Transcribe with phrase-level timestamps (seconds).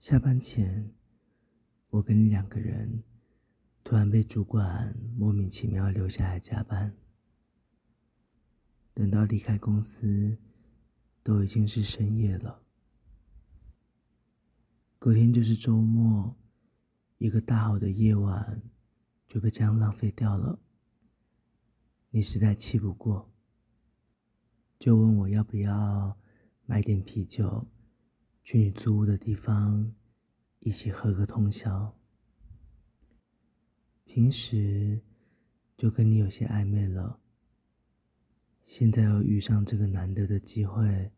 [0.00, 0.94] 下班前，
[1.90, 3.04] 我跟你两个人
[3.84, 6.96] 突然被主管莫名其妙留下来加班。
[8.94, 10.38] 等到离开公司，
[11.22, 12.62] 都已经是深夜了。
[14.98, 16.34] 隔天就是周末，
[17.18, 18.62] 一个大好的夜晚
[19.28, 20.58] 就被这样浪费掉了。
[22.08, 23.30] 你实在气不过，
[24.78, 26.18] 就问我要不要
[26.64, 27.68] 买点啤酒，
[28.50, 29.94] 去你租屋的地方
[30.58, 31.96] 一起喝个通宵。
[34.04, 35.00] 平时
[35.76, 37.20] 就跟你有些暧昧了，
[38.64, 41.12] 现在又遇上这个难得的机会，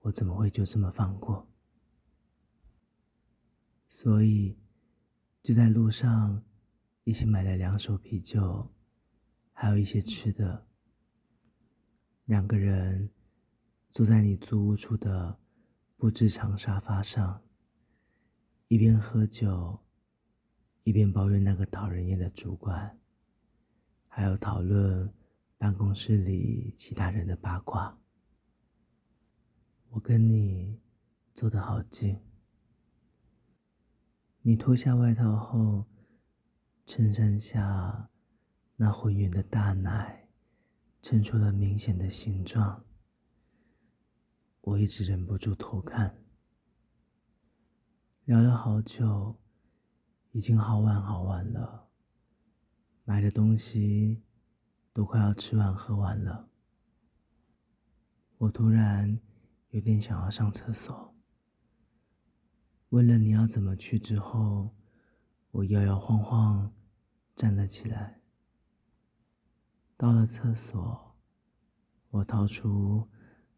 [0.00, 1.46] 我怎么会就这么放过？
[3.86, 4.56] 所以，
[5.42, 6.42] 就在路上
[7.02, 8.72] 一起买了两手啤酒，
[9.52, 10.66] 还有一些吃的。
[12.24, 13.10] 两个人
[13.90, 15.38] 坐在你租屋处的
[15.96, 17.42] 布置长沙发上，
[18.68, 19.78] 一边喝酒，
[20.82, 22.98] 一边抱怨那个讨人厌的主管，
[24.08, 25.12] 还有讨论
[25.56, 27.98] 办公室里其他人的八卦。
[29.90, 30.80] 我跟你
[31.32, 32.18] 坐得好近。
[34.42, 35.86] 你脱下外套后，
[36.84, 38.10] 衬衫下
[38.76, 40.28] 那浑圆的大奶
[41.00, 42.84] 衬出了明显的形状。
[44.66, 46.24] 我一直忍不住偷看，
[48.24, 49.38] 聊了好久，
[50.30, 51.90] 已经好晚好晚了，
[53.04, 54.22] 买的东西
[54.94, 56.48] 都快要吃完喝完了。
[58.38, 59.20] 我突然
[59.68, 61.14] 有点想要上厕所。
[62.88, 64.74] 问了你要怎么去之后，
[65.50, 66.74] 我摇摇晃晃
[67.36, 68.22] 站了起来。
[69.94, 71.14] 到了厕所，
[72.08, 73.06] 我掏出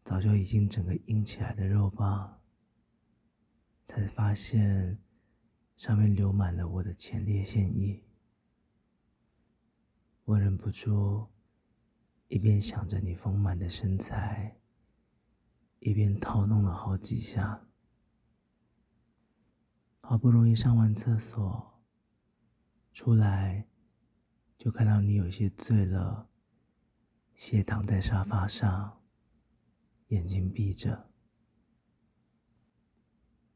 [0.07, 2.39] 早就已经整个硬起来的肉棒，
[3.83, 4.97] 才发现
[5.75, 8.01] 上面流满了我的前列腺液。
[10.23, 11.27] 我忍不住
[12.29, 14.57] 一边想着你丰满的身材，
[15.79, 17.67] 一边掏弄了好几下。
[19.99, 21.83] 好不容易上完厕所，
[22.93, 23.67] 出来
[24.57, 26.29] 就看到你有些醉了，
[27.35, 28.96] 斜躺在沙发上，
[30.07, 31.11] 眼睛闭着。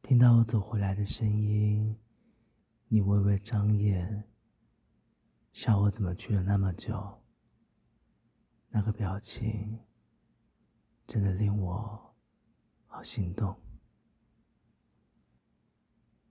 [0.01, 1.97] 听到我走回来的声音，
[2.89, 4.29] 你微微张眼，
[5.53, 7.21] 笑我怎么去了那么久。
[8.67, 9.79] 那个表情
[11.07, 12.15] 真的令我
[12.85, 13.57] 好心动。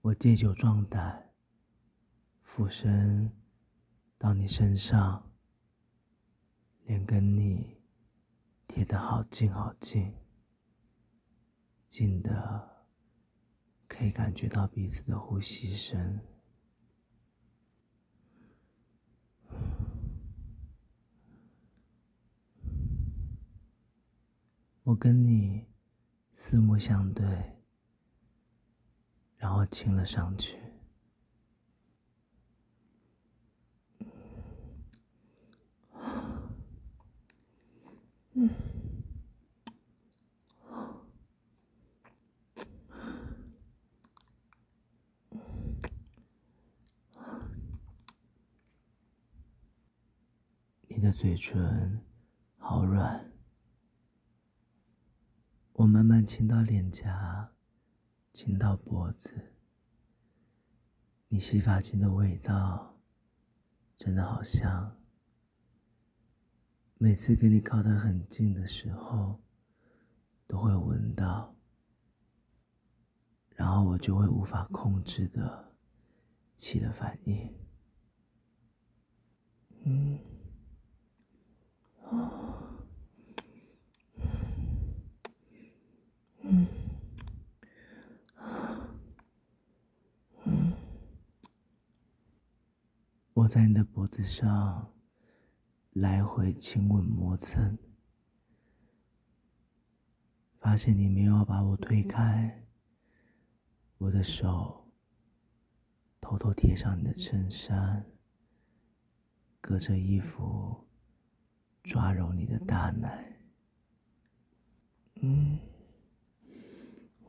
[0.01, 1.33] 我借酒壮胆，
[2.41, 3.31] 俯身
[4.19, 5.31] 到你身上，
[6.85, 7.80] 脸跟你
[8.73, 10.13] 贴得好近好近，
[11.89, 12.85] 近的
[13.85, 16.21] 可以感觉到彼此的呼吸声。
[24.83, 25.67] 我跟你
[26.33, 27.27] 四目相对。
[29.35, 30.57] 然后亲了上去。
[38.33, 38.49] 嗯，
[50.87, 52.01] 你的嘴唇
[52.57, 53.31] 好软，
[55.73, 57.53] 我慢慢亲到脸颊。
[58.33, 59.53] 亲到脖子，
[61.27, 62.99] 你洗发精的味道
[63.95, 64.99] 真的好香。
[66.97, 69.43] 每次跟你靠得很近的时候，
[70.47, 71.55] 都会闻到，
[73.49, 75.75] 然后我就会无法控制的
[76.55, 77.53] 起了反应。
[79.83, 80.19] 嗯，
[82.11, 82.31] 啊，
[86.43, 86.67] 嗯。
[93.33, 94.93] 我在你的脖子上
[95.93, 97.77] 来回亲吻磨蹭，
[100.59, 102.67] 发现你没有把我推开，
[103.97, 104.91] 我的手
[106.19, 108.05] 偷偷贴上你的衬衫，
[109.61, 110.87] 隔着衣服
[111.83, 113.39] 抓揉你的大奶，
[115.21, 115.59] 嗯，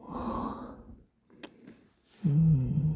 [0.00, 0.76] 哇，
[2.22, 2.94] 嗯，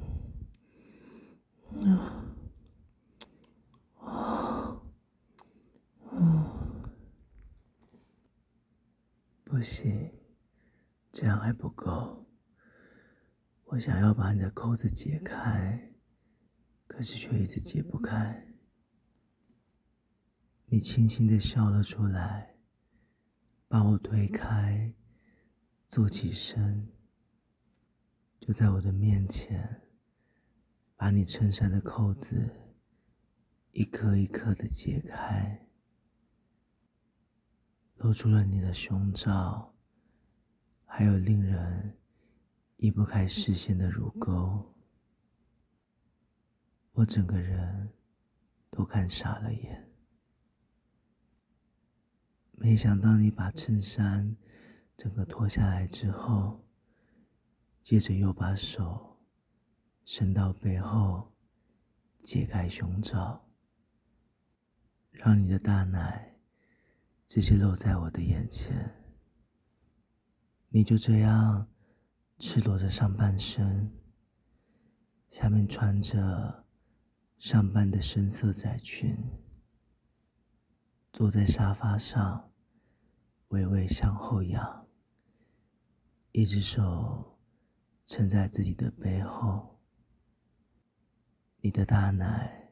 [1.85, 2.23] 啊。
[4.01, 4.75] 啊
[9.45, 10.13] 不行，
[11.13, 12.27] 这样还不够。
[13.65, 15.95] 我想要把你的扣子解开，
[16.87, 18.47] 可是却一直解不开。
[20.69, 22.57] 你轻轻的笑了出来，
[23.69, 24.93] 把我推开，
[25.87, 26.93] 坐起身，
[28.41, 29.83] 就在我的面前，
[30.97, 32.51] 把你衬衫的扣子
[33.71, 35.69] 一颗一颗的解开，
[37.99, 39.73] 露出了你的胸罩，
[40.85, 41.97] 还有令人
[42.79, 44.75] 移不开视线的乳沟。
[46.91, 47.93] 我整个人
[48.69, 49.86] 都看傻了眼。
[52.59, 54.35] 没想到你把衬衫
[54.97, 56.65] 整个脱下来之后，
[57.83, 59.19] 接着又把手
[60.05, 61.33] 伸到背后，
[62.23, 63.47] 解开胸罩，
[65.13, 66.35] 让你的大奶
[67.29, 68.91] 直接露在我的眼前。
[70.71, 71.69] 你就这样
[72.39, 73.93] 赤裸着上半身，
[75.29, 76.65] 下面穿着
[77.39, 79.15] 上半的深色窄裙。
[81.17, 82.53] 坐在沙发上，
[83.49, 84.87] 微微向后仰，
[86.33, 87.39] 一只手
[88.05, 89.81] 撑在自己的背后，
[91.63, 92.71] 你的大奶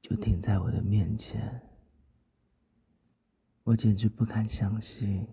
[0.00, 1.68] 就停在我的面前。
[3.64, 5.26] 我简直不敢相信，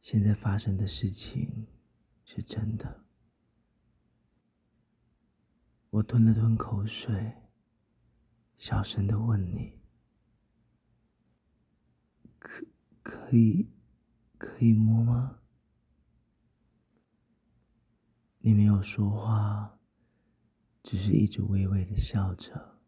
[0.00, 1.66] 现在发生的事情
[2.24, 3.02] 是真的。
[5.90, 7.32] 我吞了吞口水，
[8.56, 9.79] 小声的问你。
[13.02, 13.70] 可以，
[14.38, 15.40] 可以摸吗？
[18.38, 19.78] 你没有说话，
[20.82, 22.78] 只是一直微微的笑着。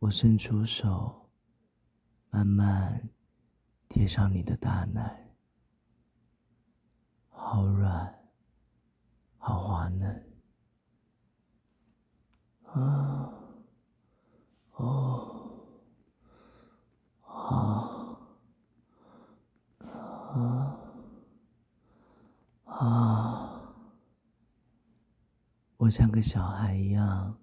[0.00, 1.30] 我伸出手，
[2.30, 3.10] 慢慢
[3.88, 5.34] 贴上你的大奶，
[7.28, 8.28] 好软，
[9.38, 10.32] 好滑嫩。
[12.64, 13.32] 啊，
[14.72, 15.31] 哦。
[22.82, 23.62] 啊！
[25.76, 27.38] 我像个小孩一样，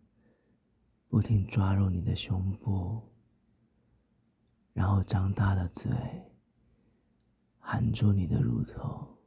[1.08, 3.02] 不停抓入你的胸部，
[4.74, 5.90] 然后张大了嘴，
[7.58, 9.18] 含住你的乳头。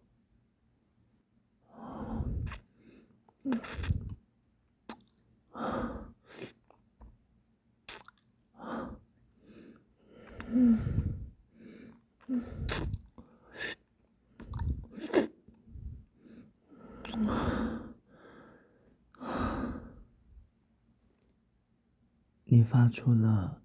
[22.62, 23.62] 发出了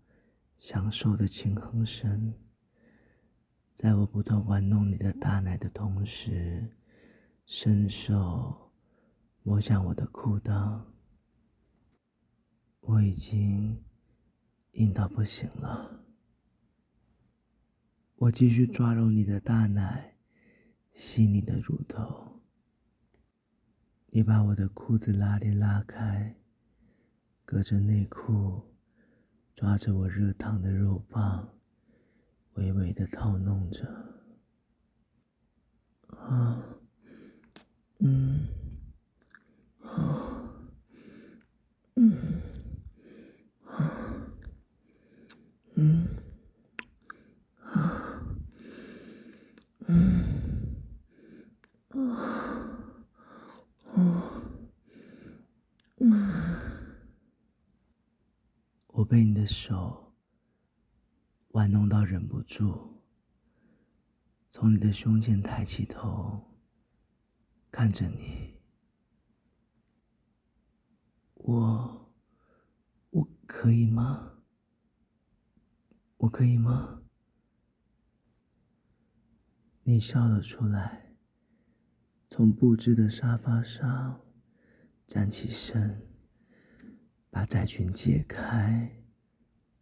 [0.58, 2.34] 享受的轻哼声，
[3.74, 6.76] 在我不断玩弄你的大奶的同时，
[7.46, 8.72] 伸手
[9.44, 10.82] 摸向我的裤裆。
[12.82, 13.84] 我已经
[14.72, 16.06] 硬到不行了，
[18.16, 20.16] 我继续抓揉你的大奶，
[20.94, 22.42] 吸你的乳头。
[24.08, 26.38] 你把我的裤子拉链拉开，
[27.46, 28.77] 隔着内裤。
[29.58, 31.50] 抓着我热烫的肉棒，
[32.54, 33.88] 微微的套弄着。
[36.10, 36.64] 啊，
[37.98, 38.48] 嗯，
[39.82, 40.54] 啊，
[41.96, 42.40] 嗯，
[43.66, 43.92] 啊，
[45.74, 46.08] 嗯，
[47.60, 48.30] 啊，
[49.88, 50.76] 嗯，
[51.90, 51.98] 啊，
[53.96, 54.32] 啊，
[55.98, 56.12] 嗯。
[58.98, 60.16] 我被你的手
[61.50, 63.04] 玩弄到忍不住，
[64.50, 66.58] 从你的胸前抬起头，
[67.70, 68.60] 看着你。
[71.36, 72.12] 我，
[73.12, 74.40] 我可以吗？
[76.18, 77.04] 我可以吗？
[79.84, 81.16] 你笑了出来，
[82.28, 84.26] 从布置的沙发上
[85.06, 86.07] 站起身。
[87.38, 88.92] 把窄裙解开，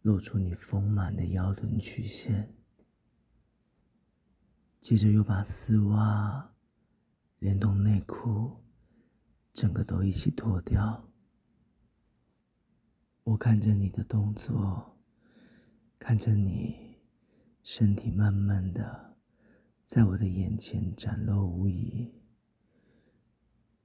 [0.02, 2.54] 露出你丰满的腰臀曲线。
[4.78, 6.54] 接着又把丝袜
[7.38, 8.62] 连同内裤，
[9.54, 11.08] 整个都一起脱掉。
[13.24, 14.98] 我看着你的动作，
[15.98, 16.98] 看着你
[17.62, 19.16] 身体慢慢的
[19.82, 22.12] 在我的眼前展露无遗，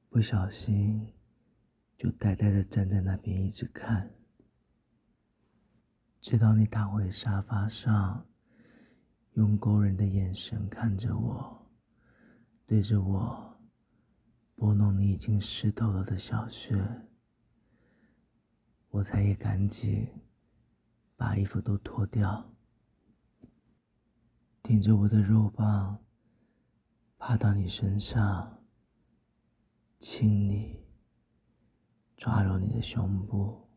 [0.09, 1.13] 不小心。
[2.01, 4.11] 就呆呆的站在那边一直看，
[6.19, 8.27] 直到你躺回沙发上，
[9.33, 11.71] 用勾人的眼神看着我，
[12.65, 13.55] 对着我
[14.55, 16.83] 拨弄你已经湿透了的小穴，
[18.89, 20.09] 我才也赶紧
[21.15, 22.51] 把衣服都脱掉，
[24.63, 26.03] 顶着我的肉棒，
[27.19, 28.65] 趴到你身上，
[29.99, 30.80] 亲你，
[32.21, 33.67] 抓揉你的胸部，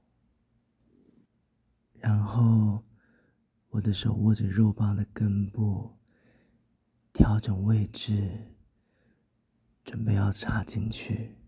[1.95, 2.85] 然后
[3.71, 5.97] 我的手握着肉棒的根部，
[7.11, 8.55] 调整位置。
[9.83, 11.39] 准备要插进去，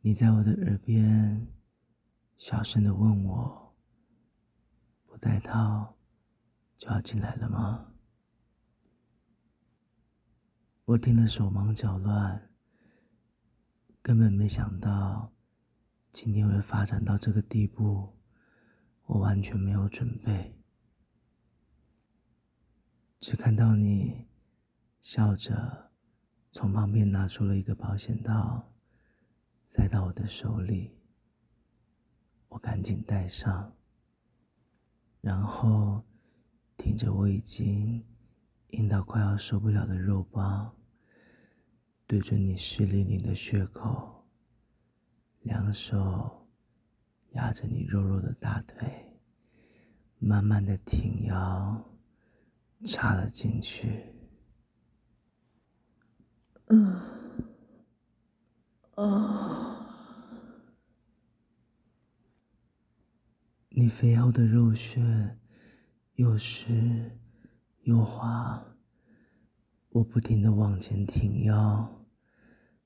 [0.00, 1.46] 你在我的耳边
[2.36, 3.76] 小声的问我
[5.06, 5.96] ：“不戴套
[6.76, 7.92] 就要进来了吗？”
[10.84, 12.50] 我听得手忙脚乱，
[14.06, 15.32] 根本没想到
[16.12, 18.14] 今天会发展到这个地步，
[19.06, 20.56] 我完全没有准备，
[23.18, 24.28] 只看到你。
[25.00, 25.90] 笑着，
[26.52, 28.72] 从旁边拿出了一个保险套，
[29.66, 30.96] 塞到我的手里。
[32.46, 33.76] 我赶紧戴上，
[35.20, 36.04] 然后
[36.76, 38.06] 听着我已经
[38.68, 40.76] 硬到快要受不了的肉包，
[42.06, 44.24] 对准你湿淋淋的穴口，
[45.42, 46.48] 两手
[47.32, 49.18] 压着你肉肉的大腿，
[50.18, 51.84] 慢慢的挺腰，
[52.84, 54.14] 插了进去。
[56.66, 57.00] 嗯，
[58.94, 59.84] 啊，
[63.68, 65.38] 你肥厚的肉穴
[66.14, 67.18] 又湿
[67.82, 68.75] 又滑，
[69.96, 71.88] 我不停的往前挺腰，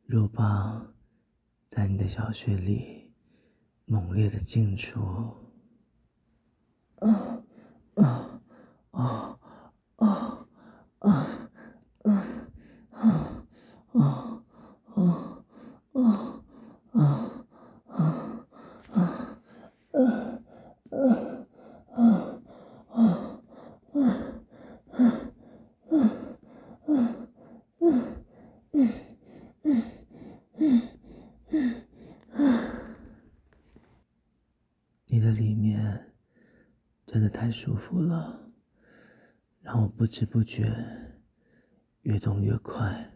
[0.05, 0.95] 肉棒
[1.67, 3.13] 在你的小穴里
[3.85, 5.01] 猛烈的进出，
[7.01, 7.43] 啊
[7.97, 8.41] 啊
[8.93, 9.39] 啊
[9.97, 10.40] 啊
[37.51, 38.49] 太舒服了，
[39.61, 40.73] 让我不知不觉
[42.03, 43.10] 越动越快。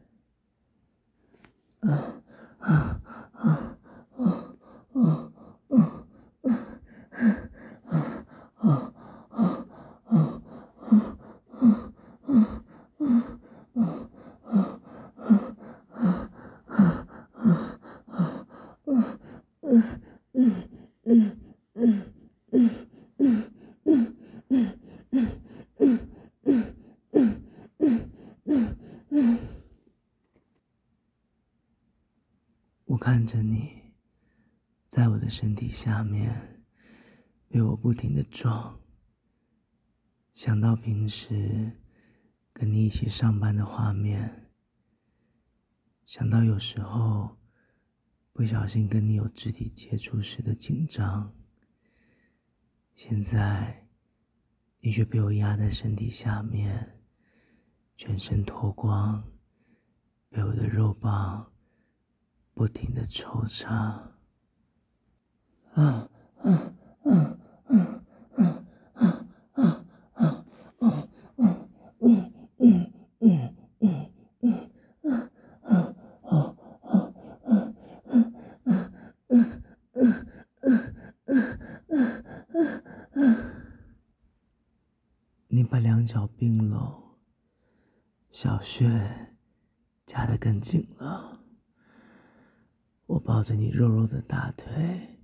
[33.14, 33.94] 看着你，
[34.88, 36.64] 在我的身体下面
[37.48, 38.80] 被我不停的撞，
[40.32, 41.80] 想到平时
[42.52, 44.50] 跟你一起上班的画面，
[46.04, 47.38] 想到有时候
[48.32, 51.32] 不小心跟你有肢体接触时的紧张，
[52.96, 53.86] 现在
[54.80, 57.00] 你却被我压在身体下面，
[57.94, 59.22] 全身脱光，
[60.30, 61.53] 被我的肉棒。
[62.54, 63.74] 不停的抽插，
[65.74, 66.08] 啊
[66.42, 69.84] 啊啊啊啊啊啊
[70.14, 70.44] 啊
[70.84, 71.68] 啊啊
[72.00, 74.70] 嗯嗯嗯嗯嗯
[75.02, 75.30] 啊
[75.62, 75.70] 啊
[76.22, 76.94] 啊啊
[77.42, 77.52] 啊啊
[78.64, 79.92] 啊啊
[83.14, 83.22] 啊！
[85.48, 87.16] 你把两脚并拢，
[88.30, 89.36] 小穴
[90.06, 91.43] 夹得更紧了。
[93.14, 95.20] 我抱着你肉肉的大腿，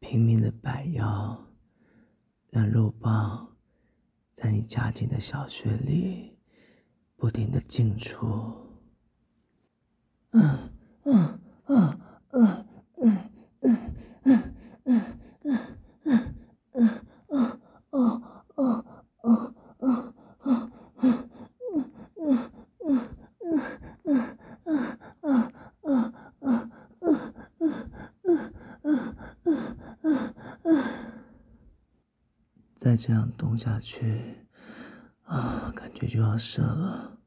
[0.00, 1.46] 拼命的摆腰，
[2.50, 3.56] 让肉棒
[4.32, 6.36] 在你夹紧的小穴里
[7.16, 8.26] 不停的进出。
[10.32, 10.72] 嗯
[11.04, 12.66] 嗯嗯嗯
[12.96, 13.30] 嗯
[13.60, 13.78] 嗯
[14.22, 14.54] 嗯
[14.84, 15.16] 嗯
[15.54, 15.56] 嗯
[16.02, 16.34] 嗯
[16.72, 18.22] 嗯嗯哦
[18.56, 18.84] 哦
[19.22, 20.70] 哦哦哦
[32.94, 34.46] 再这样动下去，
[35.24, 37.18] 啊，感觉就要射了。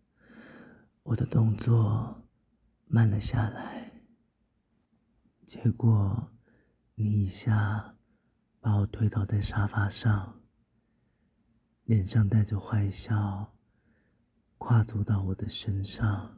[1.03, 2.25] 我的动作
[2.85, 3.91] 慢了下来，
[5.45, 6.31] 结果
[6.95, 7.97] 你一下
[8.61, 10.41] 把我推倒在沙发上，
[11.83, 13.53] 脸上带着坏笑，
[14.57, 16.37] 跨坐到我的身上。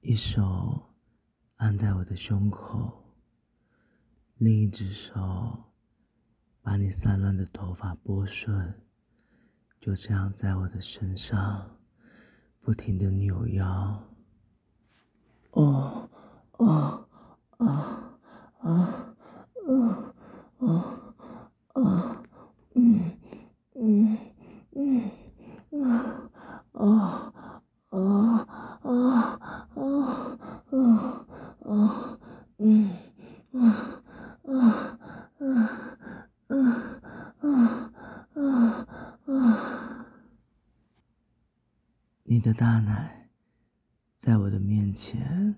[0.00, 0.96] 一手
[1.58, 3.14] 按在我的胸口，
[4.34, 5.67] 另一只手
[6.68, 8.74] 把你散乱的头发拨顺，
[9.80, 11.78] 就这样在我的身上
[12.60, 14.02] 不停的扭腰。
[15.52, 16.10] 哦，
[16.58, 17.08] 哦，
[17.56, 18.12] 啊，
[18.58, 19.14] 啊，
[19.66, 19.88] 嗯，
[20.58, 21.14] 啊，
[21.72, 22.22] 啊，
[22.74, 23.16] 嗯，
[23.74, 24.18] 嗯，
[24.72, 25.10] 嗯，
[25.72, 26.22] 啊。
[26.72, 27.32] 啊
[28.02, 28.46] 啊
[28.82, 29.40] 啊
[30.66, 31.24] 啊
[31.64, 32.18] 啊！
[32.58, 32.90] 嗯
[33.52, 33.56] 啊
[34.44, 34.52] 啊
[35.38, 35.46] 啊
[37.38, 37.40] 啊
[38.34, 38.86] 啊
[39.26, 40.06] 啊！
[42.24, 43.30] 你的大奶
[44.16, 45.54] 在我的面前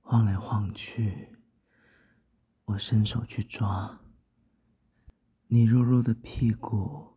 [0.00, 1.28] 晃来晃去，
[2.64, 4.00] 我伸手去抓。
[5.46, 7.16] 你肉肉的屁股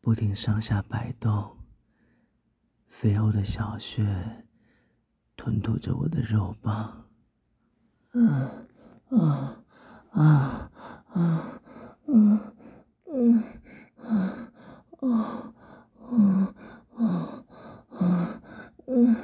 [0.00, 1.56] 不停上下摆动。
[2.88, 4.44] 肥厚的小穴
[5.36, 7.06] 吞吐着我的肉棒，
[8.12, 8.66] 嗯，
[9.10, 9.62] 啊，
[10.10, 10.72] 啊，
[11.10, 11.62] 啊，
[12.08, 12.40] 嗯，
[13.06, 13.40] 嗯，
[13.98, 14.52] 啊，
[14.98, 15.54] 啊，
[16.96, 17.44] 啊，
[17.98, 18.42] 啊，
[18.88, 19.16] 嗯，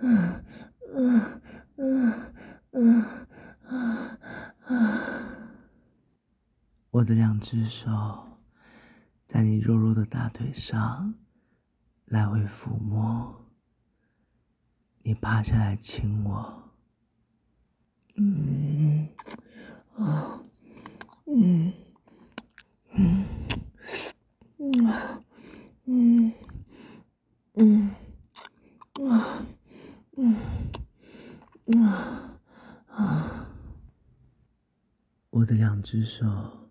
[0.00, 0.44] 嗯，
[0.94, 1.40] 嗯，
[1.76, 2.32] 嗯，
[2.72, 3.02] 嗯，
[3.66, 4.18] 啊，
[4.66, 4.74] 啊，
[7.00, 7.90] 我的两只手
[9.26, 11.14] 在你肉肉的大腿上。
[12.04, 13.46] 来回抚摸，
[15.02, 16.70] 你趴下来亲我，
[18.16, 19.08] 嗯，
[19.96, 20.42] 啊，
[21.26, 21.72] 嗯，
[22.92, 23.24] 嗯，
[24.58, 25.24] 嗯，
[25.86, 26.32] 嗯，
[27.54, 27.94] 嗯，
[29.08, 29.46] 啊，
[30.18, 30.36] 嗯，
[31.80, 32.38] 啊，
[32.88, 33.46] 啊，
[35.30, 36.69] 我的两只手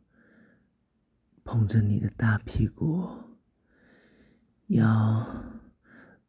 [1.50, 3.10] 捧着你的大屁股。
[4.68, 5.26] 腰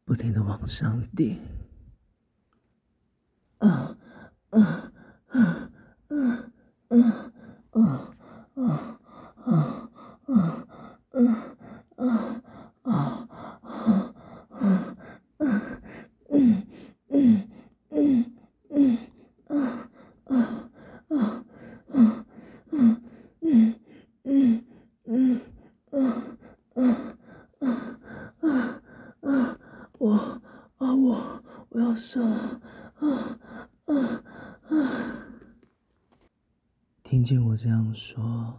[0.02, 1.38] 不停的往上顶，
[3.58, 3.94] 啊
[37.62, 38.58] 这样说，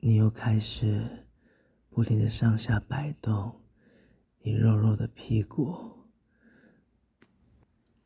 [0.00, 1.26] 你又开始
[1.88, 3.62] 不停的上下摆动
[4.42, 6.04] 你肉肉的屁股。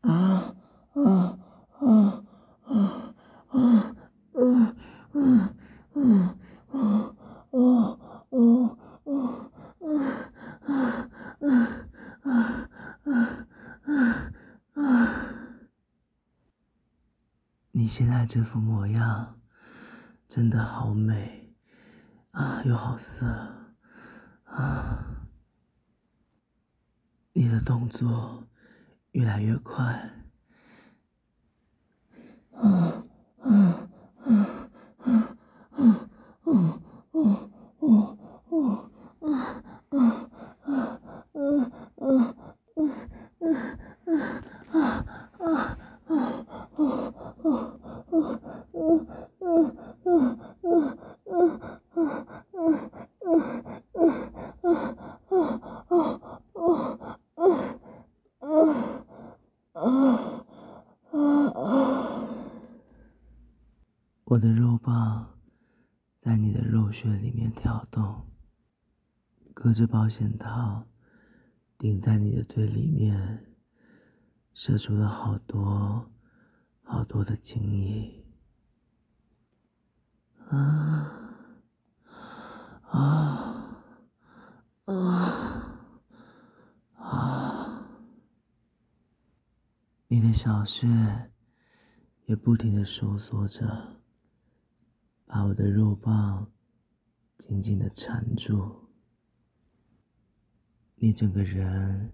[0.03, 0.55] 啊
[0.92, 1.37] 啊
[1.81, 2.24] 啊
[2.62, 3.14] 啊
[3.48, 3.50] 啊！
[3.50, 3.96] 啊
[4.31, 4.76] 啊
[5.11, 6.37] 啊
[6.70, 7.16] 啊
[7.50, 9.18] 啊啊
[9.90, 11.09] 啊
[11.40, 11.59] 啊
[12.22, 13.48] 啊
[13.83, 14.33] 啊
[14.74, 14.85] 啊！
[17.72, 19.39] 你现在这副模样
[20.31, 21.53] 真的好美
[22.31, 23.27] 啊，又好色
[24.45, 25.27] 啊！
[27.33, 28.47] 你的动作
[29.11, 30.19] 越来越快，
[69.53, 70.87] 隔着保险套，
[71.77, 73.55] 顶在你的嘴里面，
[74.53, 76.11] 射出了好多
[76.83, 78.25] 好多的精液。
[80.49, 81.37] 啊
[82.83, 83.85] 啊
[84.87, 85.87] 啊
[86.97, 87.87] 啊！
[90.09, 91.31] 你的小穴
[92.25, 94.01] 也不停的收缩着，
[95.25, 96.51] 把我的肉棒
[97.39, 98.80] 紧紧的缠住。
[101.03, 102.13] 你整个人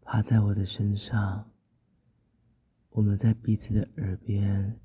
[0.00, 1.50] 趴在我的身上，
[2.88, 4.80] 我们在彼此的耳边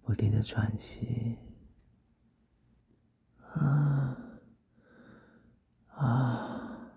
[0.00, 1.36] 不停的喘息，
[3.52, 4.16] 啊
[5.88, 6.90] 啊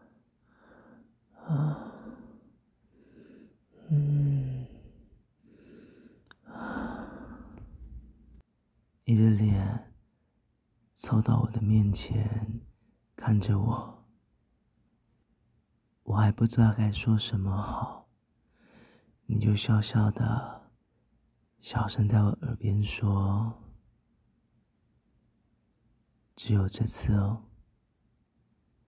[1.46, 1.94] 啊，
[3.90, 4.66] 嗯
[6.46, 7.06] 啊，
[9.04, 9.92] 你的脸
[10.96, 12.62] 凑到我的面前，
[13.18, 14.01] 看着我。
[16.12, 18.06] 我还不知道该说什么好，
[19.28, 20.69] 你就笑笑的，
[21.62, 23.54] 小声在我耳边说
[26.36, 27.41] ：“只有这次哦。”